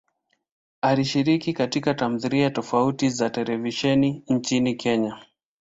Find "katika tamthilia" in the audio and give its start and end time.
1.53-2.49